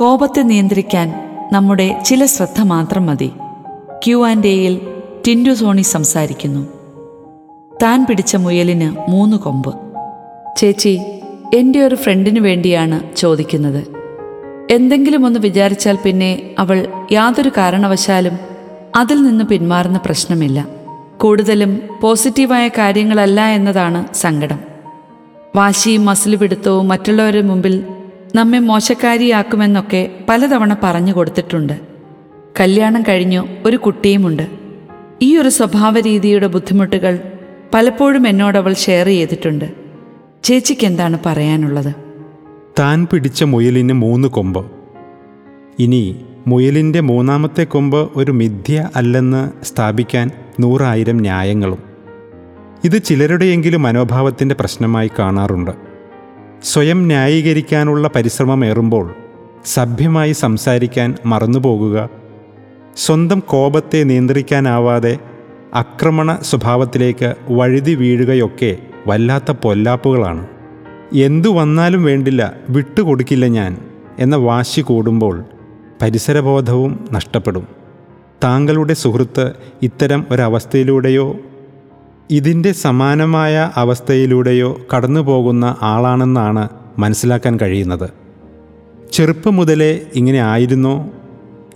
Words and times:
കോപത്തെ 0.00 0.42
നിയന്ത്രിക്കാൻ 0.42 1.14
നമ്മുടെ 1.52 2.02
ചില 2.04 2.26
ശ്രദ്ധ 2.26 2.60
മാത്രം 2.60 3.06
മതി. 3.06 3.30
ക്യു 4.06 4.26
ആൻഡ് 4.26 4.46
എയിൽ 4.46 4.80
ടിൻഡു 5.26 5.52
സോണി 5.52 5.82
സംസാരിക്കുന്നു. 5.82 6.66
താൻ 7.82 8.06
പിടിച്ച 8.06 8.36
മുയലിന് 8.36 9.10
മൂന്ന് 9.10 9.36
കൊമ്പ്. 9.36 9.74
ചേച്ചി 10.56 11.00
എന്റെ 11.54 11.80
ഒരു 11.80 11.94
ഫ്രണ്ടിന് 11.94 12.38
വേണ്ടിയാണ് 12.38 13.16
ചോദിക്കുന്നത്. 13.16 13.84
എന്തെങ്കിലും 14.70 15.26
ഒന്ന് 15.26 15.40
വിചാരിച്ചാൽ 15.40 15.98
പിന്നെ 16.04 16.50
അവൾ 16.58 16.86
യാതൊരു 17.12 17.50
കാരണവശാലും 17.56 18.38
അതിൽ 18.96 19.22
നിന്ന് 19.22 19.44
പിന്മാറുന്ന 19.44 20.00
പ്രശ്നമില്ല. 20.04 20.66
കൂടുതലും 21.16 21.80
പോസിറ്റീവായ 22.00 22.68
കാര്യങ്ങളല്ല 22.68 23.40
എന്നതാണ് 23.46 24.14
സങ്കടം. 24.14 24.58
വാശിയും 25.56 26.04
മസിലുപിടുത്തവും 26.04 26.88
മറ്റുള്ളവരുടെ 26.88 27.46
മുമ്പിൽ 27.46 27.84
നമ്മെ 28.34 28.58
മോശക്കാരിയാക്കുമെന്നൊക്കെ 28.58 30.18
പലതവണ 30.28 30.76
പറഞ്ഞു 30.82 31.12
കൊടുത്തിട്ടുണ്ട്. 31.12 31.80
കല്യാണം 32.60 33.02
കഴിഞ്ഞു 33.02 33.46
ഒരു 33.66 33.76
കുട്ടിയുമുണ്ട്. 33.76 34.46
ഈ 35.22 35.36
ഒരു 35.36 35.48
സ്വഭാവ 35.48 36.00
രീതിയുടെ 36.00 36.46
ബുദ്ധിമുട്ടുകൾ 36.46 37.20
പലപ്പോഴും 37.74 38.28
എന്നോടവൾ 38.28 38.72
ഷെയർ 38.72 39.06
ചെയ്തിട്ടുണ്ട്. 39.06 39.72
ചേച്ചിക്ക് 40.42 40.86
എന്താണ് 40.86 41.18
പറയാനുള്ളത്? 41.26 41.94
താൻ 42.78 43.06
പിടിച്ച 43.06 43.44
മുയലിന് 43.44 43.92
മൂന്ന് 43.92 44.28
കൊമ്പ്. 44.28 44.66
ഇനി 45.78 46.24
മുയലിന്റെ 46.46 47.00
മൂന്നാമത്തെ 47.00 47.64
കൊമ്പ് 47.64 48.10
ഒരു 48.16 48.32
മിഥ്യ 48.32 48.88
അല്ലെന്ന് 48.96 49.64
സ്ഥാപിക്കാൻ 49.64 50.30
നൂറായിരം 50.60 51.16
ന്യായങ്ങളും. 51.16 51.78
ഇത് 52.84 53.02
ചിലരുടെയെങ്കിലും 53.02 53.82
മനോഭാവത്തിന്റെ 53.82 54.54
പ്രശ്നമായി 54.60 55.10
കാണാറുണ്ട്. 55.18 55.87
സ്വയം 56.62 57.06
ന്യായീകരിക്കാനുള്ള 57.06 58.10
പരിശ്രമമേറുമ്പോൾ 58.14 59.14
സഭ്യമായി 59.64 60.32
സംസാരിക്കാൻ 60.32 61.14
മറന്നുപോകുക 61.26 62.08
സ്വന്തം 62.96 63.40
കോപത്തെ 63.40 64.02
നിയന്ത്രിക്കാനാവാതെ 64.02 65.18
ആക്രമണ 65.74 66.38
സ്വഭാവത്തിലേക്ക് 66.42 67.34
വഴുതി 67.50 67.94
വീഴുകയൊക്കെ 67.94 68.76
വല്ലാത്ത 69.06 69.50
പൊല്ലാപ്പുകളാണ്. 69.50 70.46
എന്തു 71.14 71.48
വന്നാലും 71.48 72.04
വേണ്ടില്ല 72.04 72.54
വിട്ടുകൊടുക്കില്ല 72.68 73.46
ഞാൻ 73.46 73.76
എന്ന 74.18 74.36
വാശി 74.36 74.80
കൂടുമ്പോൾ 74.80 75.44
പരിസരബോധവും 76.02 77.08
നഷ്ടപ്പെടും. 77.12 77.66
താങ്കളുടെ 78.44 78.94
സുഹൃത്ത് 78.94 79.52
ഇത്തരം 79.82 80.26
ഒരവസ്ഥയിലൂടെയോ 80.30 81.36
ഇതിന്റെ 82.30 82.72
സമാനമായ 82.72 83.70
അവസ്ഥയിലൂടെയോ 83.76 84.80
കടന്നു 84.96 85.20
പോകുന്ന 85.20 85.76
ആളാണെന്നാണ് 85.82 86.68
മനസ്സിലാക്കാൻ 86.98 87.58
കഴിയുന്നത്. 87.62 88.10
ചെറുപ്പം 89.12 89.56
മുതലേ 89.56 90.00
ഇങ്ങനെ 90.14 90.38
ആയിരുന്നോ? 90.38 91.10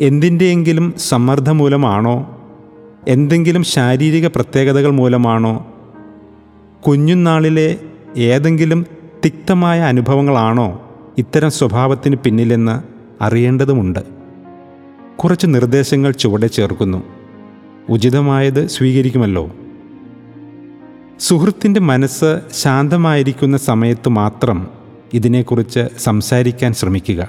എന്തിന്റെയെങ്കിലും 0.00 0.94
സമ്മർദ്ദം 0.98 1.58
മൂലമാണോ? 1.58 2.42
എന്തെങ്കിലും 3.08 3.64
ശാരീരിക 3.64 4.26
പ്രത്യേകതകൾ 4.26 4.90
മൂലമാണോ? 4.90 5.66
കുഞ്ഞുനാളിലെ 6.86 7.76
ഏതെങ്കിലും 8.16 8.86
തിക്തമായ 9.24 9.80
അനുഭവങ്ങളാണോ 9.80 10.82
ഇത്തരം 11.18 11.50
സ്വഭാവത്തിന് 11.50 12.16
പിന്നിലെന്ന് 12.16 12.82
അറിയേണ്ടതുമുണ്ട്. 13.24 14.00
കുറച്ച് 15.16 15.46
നിർദ്ദേശങ്ങൾ 15.46 16.10
ചുവടെ 16.10 16.46
ചേർക്കുന്നു. 16.46 17.02
ഉചിതമായത് 17.88 18.68
സ്വീകരിക്കുമല്ലോ. 18.68 19.50
സുഹൃത്തിന്റെ 21.22 21.80
മനസ്സ് 21.80 22.40
ശാന്തമായിരിക്കുന്ന 22.52 23.56
സമയത്ത് 23.56 24.08
മാത്രം 24.08 24.68
ഇതിനെക്കുറിച്ച് 25.14 25.88
സംസാരിക്കാൻ 25.98 26.74
ശ്രമിക്കുക. 26.74 27.28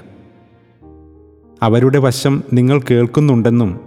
അവരുടെ 1.62 1.98
വശം 1.98 2.42
നിങ്ങൾ 2.52 2.80
കേൾക്കുന്നുണ്ടെന്നും 2.90 3.80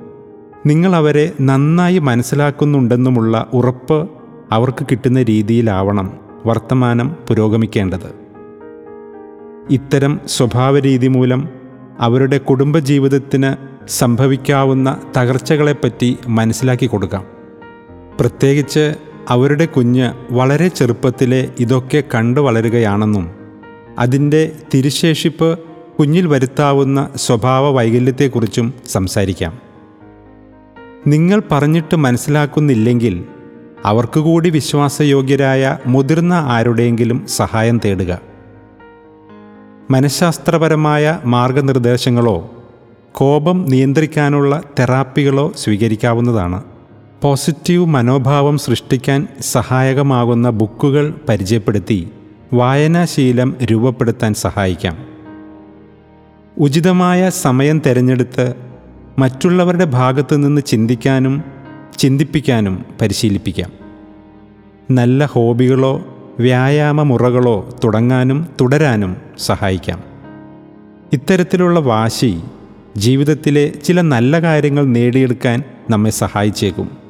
നിങ്ങൾ 0.65 0.95
അവരെ 0.95 1.31
നന്നായി 1.41 1.99
മനസ്സിലാക്കുന്നുണ്ടെന്നുമുള്ള 1.99 3.49
ഉറപ്പ് 3.53 4.09
അവർക്ക് 4.51 4.85
കിട്ടുന്ന 4.91 5.23
രീതിയിലാവണം 5.23 6.13
വർത്തമാനം 6.45 7.15
പുരോഗമിക്കേണ്ടത്. 7.29 8.15
ഇത്തരം 9.69 10.19
സ്വഭാവരീതി 10.25 11.07
മൂലം 11.07 11.49
അവരുടെ 11.99 12.37
കുടുംബജീവിതത്തിന് 12.37 13.53
സംഭവിക്കാവുന്ന 13.89 14.97
തകർച്ചകളെപ്പറ്റി 15.17 16.17
മനസ്സിലാക്കി 16.27 16.85
കൊടുക്കാം. 16.85 17.23
പ്രത്യേകിച്ച് 18.19 18.95
അവരുടെ 19.27 19.65
കുഞ്ഞ് 19.65 20.33
വളരെ 20.33 20.67
ചെറുപ്പത്തിലെ 20.67 21.49
ഇതൊക്കെ 21.59 22.03
കണ്ടു 22.15 22.41
വളരുകയാണെന്നും 22.41 23.29
അതിന്റെ 23.99 24.51
തിരുശേഷിപ്പ് 24.73 25.59
കുഞ്ഞിൽ 25.99 26.27
വരുത്താവുന്ന 26.27 27.09
സ്വഭാവ 27.15 27.69
വൈകല്യത്തെക്കുറിച്ചും 27.69 28.73
സംസാരിക്കാം. 28.87 29.59
നിങ്ങൾ 31.07 31.41
പറഞ്ഞിട്ട് 31.51 31.95
മനസ്സിലാക്കുന്നില്ലെങ്കിൽ 31.95 33.23
അവർക്ക് 33.85 34.19
കൂടി 34.19 34.49
വിശ്വാസയോഗ്യരായ 34.49 35.77
മുതിർന്ന 35.85 36.33
ആരുടെയെങ്കിലും 36.33 37.27
സഹായം 37.27 37.79
തേടുക. 37.85 38.19
മനഃശാസ്ത്രപരമായ 39.91 41.19
മാർഗനിർദ്ദേശങ്ങളോ 41.25 42.51
കോപം 43.11 43.65
നിയന്ത്രിക്കാനുള്ള 43.65 44.61
തെറാപ്പികളോ 44.79 45.51
സ്വീകരിക്കാവുന്നതാണ്. 45.55 46.63
പോസിറ്റീവ് 47.21 47.85
മനോഭാവം 47.85 48.57
സൃഷ്ടിക്കാൻ 48.57 49.27
സഹായകമാകുന്ന 49.41 50.49
ബുക്കുകൾ 50.49 51.15
പരിചയപ്പെടുത്തി 51.29 52.09
വായനാശീലം 52.53 53.55
രൂപപ്പെടുത്താൻ 53.63 54.33
സഹായിക്കാം. 54.33 54.97
ഉചിതമായ 56.57 57.29
സമയം 57.29 57.79
തിരഞ്ഞെടുത്ത് 57.79 58.53
മറ്റുള്ളവരുടെ 59.19 59.85
ഭാഗത്തു 59.85 60.35
നിന്ന് 60.35 60.61
ചിന്തിക്കാനും 60.61 61.43
ചിന്തിപ്പിക്കാനും 61.97 62.85
പരിശീലിപ്പിക്കാം. 63.01 63.71
നല്ല 64.91 65.25
ഹോബികളോ 65.25 66.05
വ്യായാമ 66.39 67.03
മുറകളോ 67.03 67.69
തുടങ്ങാനും 67.83 68.47
തുടരാനും 68.61 69.17
സഹായിക്കാം. 69.39 70.03
ഇത്തരത്തിലുള്ള 71.13 71.79
വാശി 71.79 72.41
ജീവിതത്തിലെ 72.97 73.71
ചില 73.83 74.01
നല്ല 74.01 74.41
കാര്യങ്ങൾ 74.41 74.85
നേടിയെടുക്കാൻ 74.85 75.63
നമ്മെ 75.89 76.09
സഹായിച്ചേക്കും. 76.09 77.06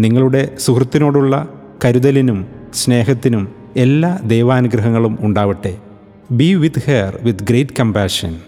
നിങ്ങളുടെ 0.00 0.56
സുഹൃത്തിനോടുള്ള 0.58 1.48
കരുതലിനും 1.84 2.46
സ്നേഹത്തിനും 2.74 3.48
എല്ലാ 3.76 4.18
ദൈവാനുഗ്രഹങ്ങളും 4.24 5.18
ഉണ്ടാവട്ടെ. 5.20 5.76
Be 6.30 6.54
with 6.54 6.82
her 6.86 7.18
with 7.22 7.46
great 7.48 7.70
compassion 7.80 8.40